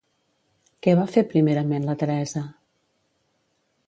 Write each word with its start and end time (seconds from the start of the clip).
Què 0.85 0.95
va 0.99 1.03
fer 1.15 1.23
primerament 1.33 1.85
la 1.89 1.95
Teresa? 2.05 2.41